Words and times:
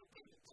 obedience 0.00 0.52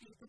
Jesus 0.00 0.28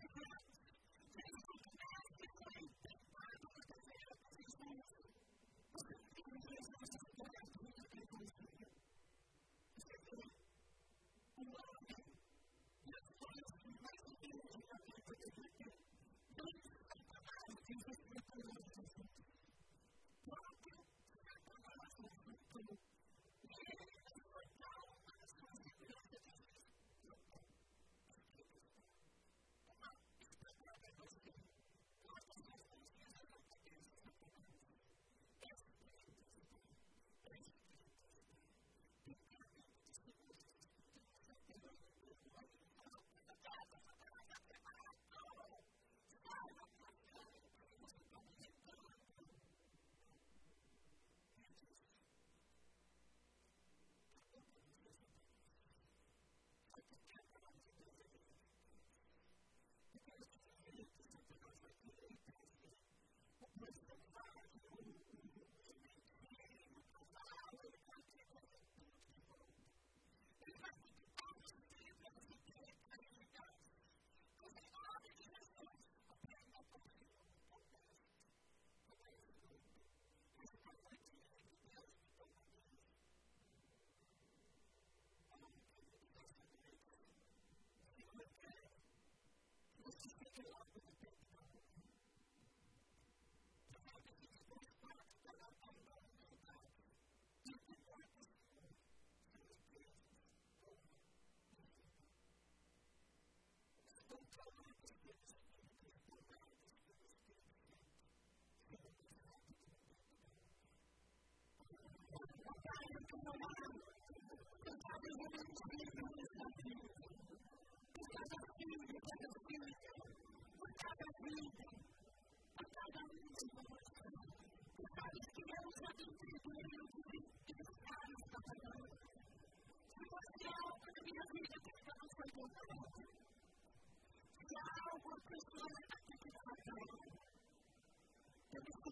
to 90.35 90.43